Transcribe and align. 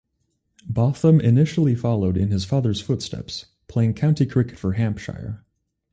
Botham 0.67 1.19
initially 1.21 1.75
followed 1.75 2.17
in 2.17 2.31
his 2.31 2.43
father's 2.43 2.81
footsteps, 2.81 3.45
playing 3.67 3.93
county 3.93 4.25
cricket 4.25 4.57
for 4.57 4.71
Hampshire. 4.71 5.45